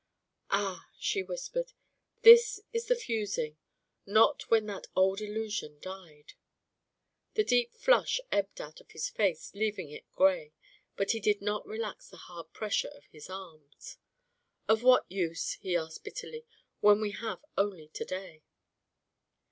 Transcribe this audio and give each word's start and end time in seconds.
"Ah!" 0.49 0.89
she 0.99 1.21
whispered. 1.21 1.73
"This 2.23 2.59
is 2.73 2.87
the 2.87 2.95
fusing, 2.95 3.57
not 4.03 4.49
when 4.49 4.65
that 4.65 4.87
old 4.95 5.21
illusion 5.21 5.77
died." 5.79 6.33
The 7.35 7.43
deep 7.43 7.71
flush 7.75 8.19
ebbed 8.31 8.59
out 8.59 8.81
of 8.81 8.89
his 8.93 9.09
face, 9.09 9.53
leaving 9.53 9.91
it 9.91 10.11
grey, 10.15 10.53
but 10.95 11.11
he 11.11 11.19
did 11.19 11.39
not 11.39 11.67
relax 11.67 12.09
the 12.09 12.17
hard 12.17 12.51
pressure 12.51 12.89
of 12.89 13.05
his 13.11 13.29
arms. 13.29 13.99
"Of 14.67 14.81
what 14.81 15.05
use," 15.07 15.53
he 15.61 15.77
asked 15.77 16.03
bitterly, 16.03 16.47
"when 16.79 16.99
we 16.99 17.11
have 17.11 17.45
only 17.55 17.87
to 17.89 18.03
day?" 18.03 18.41